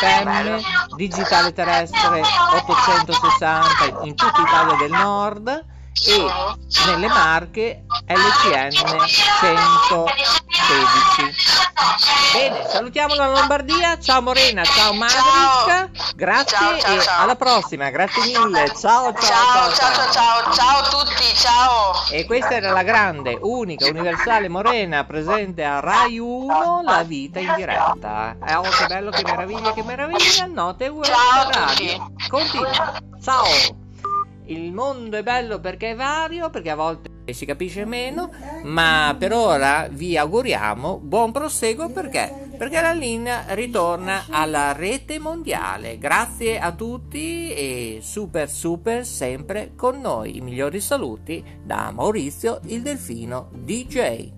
[0.00, 2.22] FM, digitale terrestre
[2.54, 5.16] 860 in tutta Italia del Nord
[6.06, 6.26] e
[6.86, 10.06] nelle Marche LCN 116.
[12.32, 17.22] Bene, salutiamo la Lombardia, ciao Morena, ciao Maverick, grazie Ciao, ciao, e ciao.
[17.22, 21.92] alla prossima, grazie mille, ciao ciao Ciao, ciao, ciao, ciao, a tutti, ciao.
[22.10, 27.54] E questa era la grande, unica, universale Morena presente a Rai 1, la vita in
[27.56, 28.36] diretta.
[28.46, 32.12] Eh, oh, che bello, che meraviglia, che meraviglia, note Ciao radio.
[32.28, 33.86] Continua, ciao.
[34.48, 38.30] Il mondo è bello perché è vario, perché a volte si capisce meno,
[38.64, 42.46] ma per ora vi auguriamo buon proseguo perché?
[42.56, 45.98] Perché la linea ritorna alla rete mondiale.
[45.98, 50.38] Grazie a tutti e super super sempre con noi.
[50.38, 54.37] I migliori saluti da Maurizio il Delfino DJ.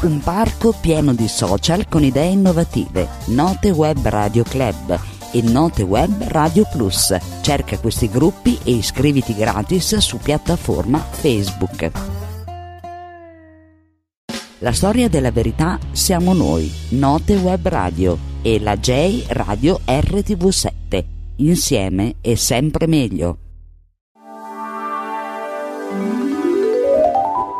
[0.00, 3.08] Un parco pieno di social con idee innovative.
[3.26, 4.96] Note Web Radio Club
[5.32, 7.16] e Note Web Radio Plus.
[7.40, 11.90] Cerca questi gruppi e iscriviti gratis su piattaforma Facebook.
[14.60, 21.04] La storia della verità siamo noi, Note Web Radio e la J Radio RTV7.
[21.38, 23.47] Insieme è sempre meglio.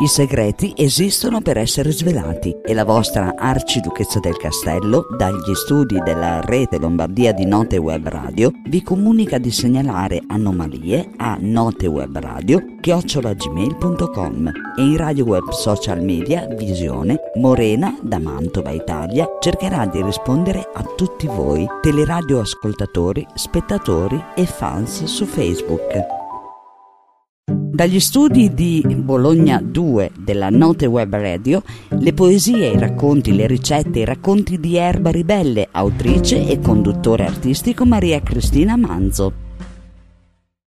[0.00, 6.40] I segreti esistono per essere svelati e la vostra arciduchessa del castello, dagli studi della
[6.40, 14.82] rete Lombardia di Note Web Radio, vi comunica di segnalare anomalie a notewebradio chiocciolagmail.com e
[14.82, 21.26] in radio web social media Visione Morena da Mantova Italia cercherà di rispondere a tutti
[21.26, 26.17] voi teleradio ascoltatori, spettatori e fans su Facebook.
[27.50, 34.00] Dagli studi di Bologna 2 della Note Web Radio, le poesie, i racconti, le ricette,
[34.00, 39.32] i racconti di Erba Ribelle, autrice e conduttore artistico Maria Cristina Manzo.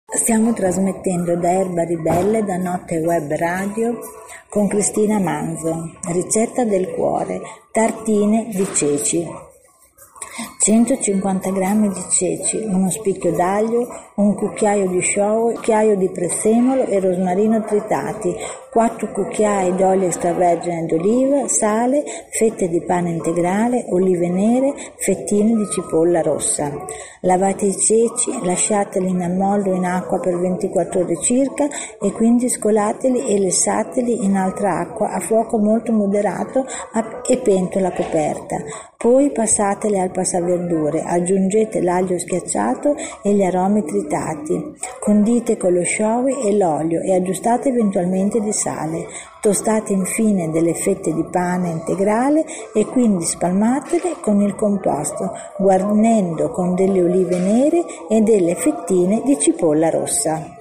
[0.05, 3.97] Stiamo trasmettendo da Erba Ribelle, da Notte Web Radio,
[4.49, 5.93] con Cristina Manzo.
[6.11, 7.39] Ricetta del cuore,
[7.71, 9.25] tartine di ceci.
[10.59, 16.85] 150 g di ceci, uno spicchio d'aglio, un cucchiaio di show, un cucchiaio di prezzemolo
[16.85, 18.35] e rosmarino tritati,
[18.75, 26.21] 4 cucchiai d'olio extravergine d'oliva, sale, fette di pane integrale, olive nere, fettine di cipolla
[26.21, 26.69] rossa.
[27.21, 31.69] Lavate i ceci, lasciateli in ammollo in acqua per 24 ore circa
[32.01, 36.65] e quindi scolateli e lessateli in altra acqua a fuoco molto moderato
[37.25, 38.57] e pentola coperta.
[38.97, 44.73] Poi passateli al passaverdure, aggiungete l'aglio schiacciato e gli aromi tritati.
[44.99, 49.05] Condite con lo showy e l'olio e aggiustate eventualmente di sale.
[49.39, 56.73] Tostate infine delle fette di pane integrale e quindi spalmatele con il composto, guarnendo con
[56.73, 60.54] delle olive nere e delle fettine di cipolla rossa.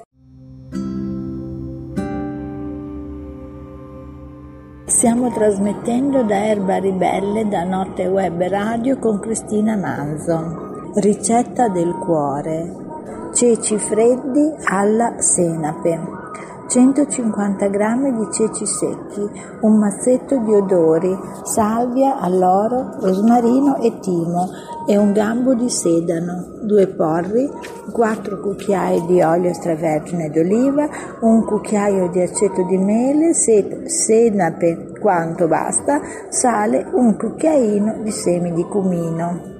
[4.86, 10.92] Stiamo trasmettendo da Erba Ribelle da Notte Web Radio con Cristina Manzo.
[10.96, 13.30] Ricetta del cuore.
[13.32, 16.23] Ceci freddi alla senape.
[16.66, 24.48] 150 g di ceci secchi, un mazzetto di odori, salvia, alloro, rosmarino e timo
[24.86, 27.48] e un gambo di sedano, due porri,
[27.90, 30.88] 4 cucchiai di olio extravergine d'oliva,
[31.20, 38.64] un cucchiaio di aceto di mele, senape quanto basta, sale, un cucchiaino di semi di
[38.64, 39.53] cumino.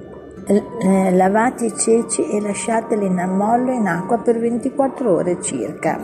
[0.47, 5.99] Eh, lavate i ceci e lasciateli in ammollo in acqua per 24 ore circa.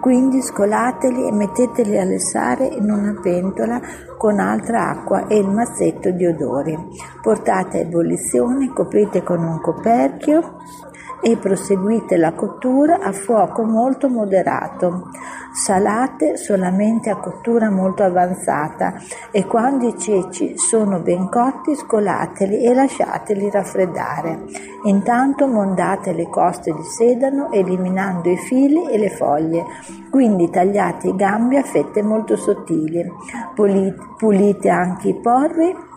[0.00, 3.78] Quindi scolateli e metteteli a lessare in una pentola
[4.16, 6.74] con altra acqua e il mazzetto di odori.
[7.20, 10.56] Portate a ebollizione, coprite con un coperchio
[11.20, 15.10] e proseguite la cottura a fuoco molto moderato.
[15.54, 18.94] Salate solamente a cottura molto avanzata
[19.30, 24.44] e quando i ceci sono ben cotti scolateli e lasciateli raffreddare.
[24.84, 29.64] Intanto mondate le coste di sedano eliminando i fili e le foglie,
[30.10, 33.04] quindi tagliate i gambi a fette molto sottili.
[33.54, 35.90] Pulite anche i porri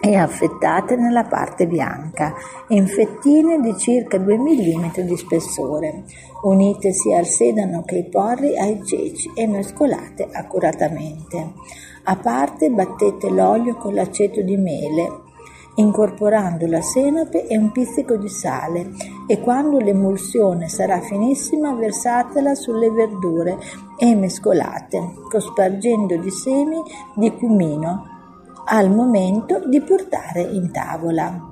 [0.00, 2.34] e affettate nella parte bianca,
[2.68, 6.04] in fettine di circa 2 mm di spessore.
[6.42, 11.52] Unite sia al sedano che ai porri ai ceci e mescolate accuratamente.
[12.04, 15.26] A parte battete l'olio con l'aceto di mele,
[15.74, 18.90] incorporando la senape e un pizzico di sale
[19.26, 23.58] e quando l'emulsione sarà finissima versatela sulle verdure
[23.96, 26.82] e mescolate, cospargendo di semi
[27.14, 28.16] di cumino
[28.70, 31.47] al momento di portare in tavola.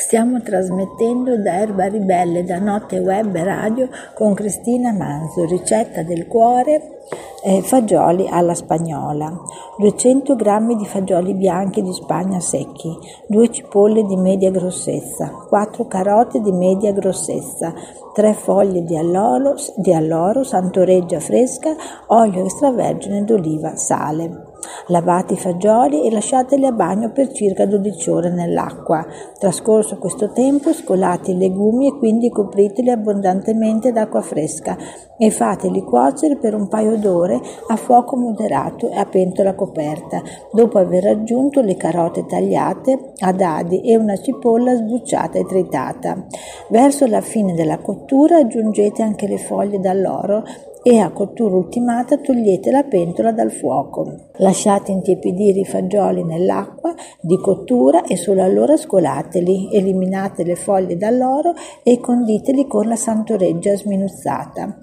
[0.00, 7.02] Stiamo trasmettendo da Erba Ribelle da Notte Web Radio con Cristina Manzo, ricetta del cuore,
[7.44, 9.30] eh, fagioli alla spagnola,
[9.76, 12.96] 200 g di fagioli bianchi di Spagna secchi,
[13.28, 17.74] 2 cipolle di media grossezza, 4 carote di media grossezza,
[18.14, 21.76] 3 foglie di alloro, di alloro santoreggia fresca,
[22.06, 24.49] olio extravergine d'oliva, sale.
[24.88, 29.06] Lavate i fagioli e lasciateli a bagno per circa 12 ore nell'acqua.
[29.38, 34.76] Trascorso questo tempo scolate i legumi e quindi copriteli abbondantemente d'acqua fresca
[35.16, 40.78] e fateli cuocere per un paio d'ore a fuoco moderato e a pentola coperta, dopo
[40.78, 46.24] aver aggiunto le carote tagliate a dadi e una cipolla sbucciata e tritata.
[46.68, 50.42] Verso la fine della cottura aggiungete anche le foglie d'alloro
[50.82, 54.28] e a cottura ultimata togliete la pentola dal fuoco.
[54.38, 61.52] Lasciate intiepidire i fagioli nell'acqua di cottura e solo allora scolateli, eliminate le foglie dall'oro
[61.82, 64.78] e conditeli con la santoreggia sminuzzata.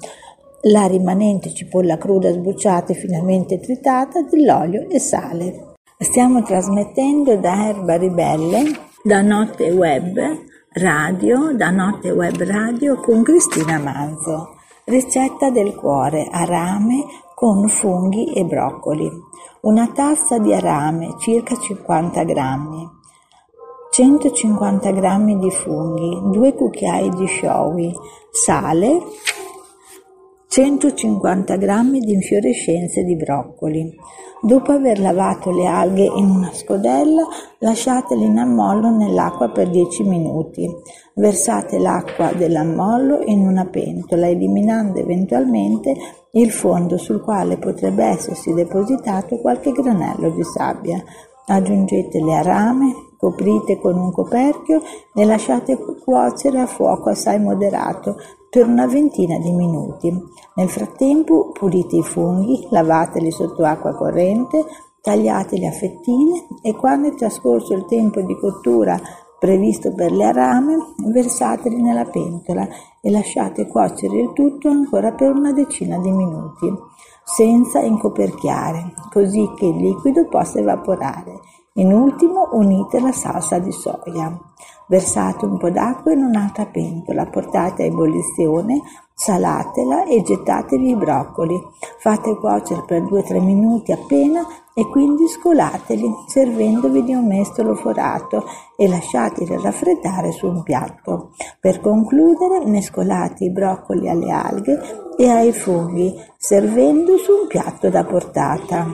[0.62, 5.76] La rimanente cipolla cruda sbucciata e finamente tritata, dell'olio e sale.
[6.00, 8.64] Stiamo trasmettendo da Erba Ribelle,
[9.04, 10.20] da Notte Web
[10.74, 14.57] Radio, da Notte Web Radio con Cristina Manzo.
[14.90, 17.04] Ricetta del cuore, arame
[17.36, 19.12] con funghi e broccoli.
[19.64, 22.90] Una tazza di arame, circa 50 grammi.
[23.92, 27.94] 150 grammi di funghi, 2 cucchiai di showi,
[28.32, 29.02] sale,
[30.50, 33.93] 150 grammi di infiorescenze di broccoli.
[34.41, 37.28] Dopo aver lavato le alghe in una scodella,
[37.60, 40.70] lasciatele in ammollo nell'acqua per 10 minuti.
[41.16, 45.95] Versate l'acqua dell'ammollo in una pentola, eliminando eventualmente
[46.32, 51.04] il fondo sul quale potrebbe essersi depositato qualche granello di sabbia.
[51.50, 54.82] Aggiungete le arame, coprite con un coperchio
[55.14, 58.18] e lasciate cuocere a fuoco assai moderato
[58.50, 60.12] per una ventina di minuti.
[60.56, 64.66] Nel frattempo pulite i funghi, lavateli sotto acqua corrente,
[65.02, 69.00] tagliateli a fettine e quando è trascorso il tempo di cottura
[69.39, 72.68] previsto per le arame, versateli nella pentola
[73.00, 76.74] e lasciate cuocere il tutto ancora per una decina di minuti,
[77.28, 81.42] senza incoperchiare, così che il liquido possa evaporare.
[81.74, 84.36] In ultimo unite la salsa di soia.
[84.88, 88.82] Versate un po' d'acqua in un'altra pentola, portate a ebollizione,
[89.14, 91.60] salatela e gettatevi i broccoli.
[92.00, 98.46] Fate cuocere per 2-3 minuti appena e quindi scolateli servendovi di un mestolo forato
[98.78, 101.32] e lasciateli raffreddare su un piatto.
[101.60, 104.80] Per concludere mescolate i broccoli alle alghe
[105.18, 108.88] e ai funghi servendo su un piatto da portata.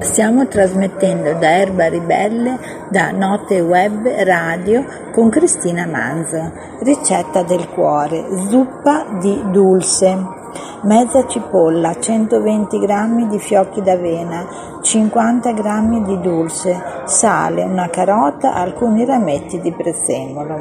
[0.00, 6.52] Stiamo trasmettendo da Erba Ribelle, da Note Web Radio con Cristina Manzo.
[6.80, 10.39] Ricetta del cuore, zuppa di dulce
[10.82, 19.04] mezza cipolla, 120 g di fiocchi d'avena, 50 g di dulce, sale, una carota, alcuni
[19.04, 20.56] rametti di prezzemolo.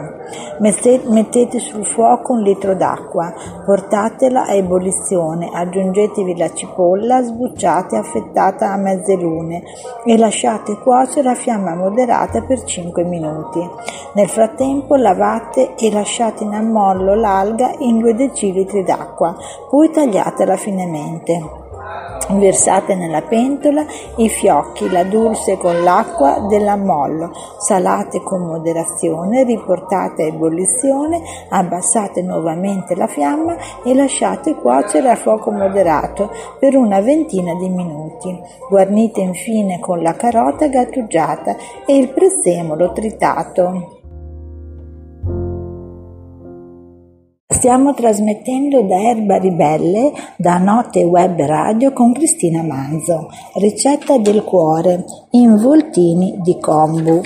[0.60, 3.34] Mettete sul fuoco un litro d'acqua,
[3.66, 9.64] portatela a ebollizione, aggiungetevi la cipolla sbucciata e affettata a mezze lune
[10.06, 13.68] e lasciate cuocere a fiamma moderata per 5 minuti.
[14.14, 19.36] Nel frattempo lavate e lasciate in ammollo l'alga in 2 decilitri d'acqua,
[19.80, 21.42] poi tagliatela finemente.
[22.32, 23.86] Versate nella pentola
[24.18, 32.94] i fiocchi, la dulce con l'acqua dell'ammollo, salate con moderazione, riportate a ebollizione, abbassate nuovamente
[32.94, 38.38] la fiamma e lasciate cuocere a fuoco moderato per una ventina di minuti.
[38.68, 41.56] Guarnite infine con la carota gattugiata
[41.86, 43.99] e il prezzemolo tritato.
[47.52, 53.28] Stiamo trasmettendo da Erba Ribelle, da Note Web Radio con Cristina Manzo.
[53.56, 57.24] Ricetta del cuore, involtini di kombu.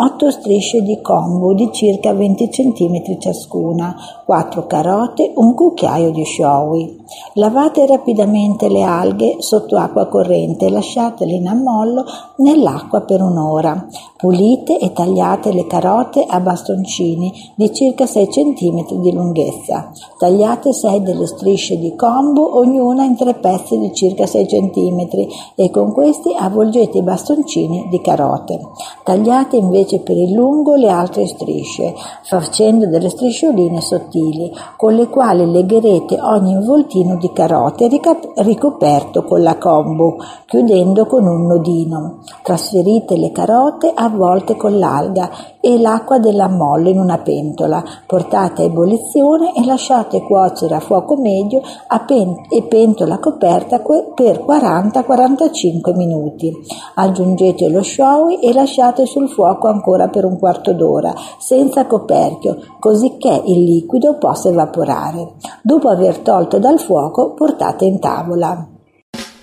[0.00, 7.04] 8 strisce di kombu di circa 20 cm ciascuna, 4 carote, un cucchiaio di showi.
[7.34, 12.04] Lavate rapidamente le alghe sotto acqua corrente e lasciatele in ammollo
[12.36, 13.88] nell'acqua per un'ora.
[14.16, 19.90] Pulite e tagliate le carote a bastoncini di circa 6 cm di lunghezza.
[20.16, 25.08] Tagliate 6 delle strisce di kombu, ognuna in tre pezzi di circa 6 cm
[25.56, 28.60] e con questi avvolgete i bastoncini di carote.
[29.02, 35.08] Tagliate invece invece per il lungo le altre strisce, facendo delle striscioline sottili, con le
[35.08, 37.88] quali legherete ogni involtino di carote
[38.36, 42.18] ricoperto con la combo, chiudendo con un nodino.
[42.42, 45.30] Trasferite le carote avvolte con l'alga
[45.60, 51.16] e l'acqua della molle in una pentola, portate a ebollizione e lasciate cuocere a fuoco
[51.16, 56.52] medio a pen- e pentola coperta per 40-45 minuti.
[56.94, 63.16] Aggiungete lo showy e lasciate sul fuoco ancora per un quarto d'ora, senza coperchio, così
[63.18, 65.34] che il liquido possa evaporare.
[65.62, 68.66] Dopo aver tolto dal fuoco, portate in tavola.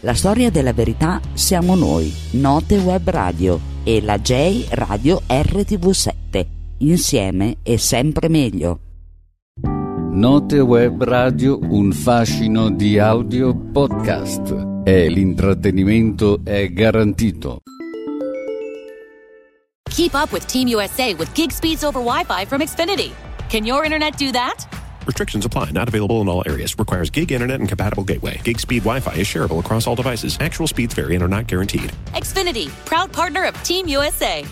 [0.01, 6.45] La storia della verità siamo noi, Note Web Radio e la J Radio RTV7.
[6.79, 8.79] Insieme è sempre meglio.
[10.11, 14.81] Note Web Radio, un fascino di audio podcast.
[14.83, 17.61] E l'intrattenimento è garantito.
[19.93, 23.11] Keep up with Team USA with gig speeds over Wi-Fi from Xfinity.
[23.49, 24.84] Can your internet do that?
[25.05, 25.71] Restrictions apply.
[25.71, 26.77] Not available in all areas.
[26.77, 28.41] Requires gig internet and compatible gateway.
[28.43, 30.37] Gig speed Wi-Fi is shareable across all devices.
[30.39, 31.93] Actual speeds vary and are not guaranteed.
[32.07, 34.45] Xfinity, proud partner of Team USA.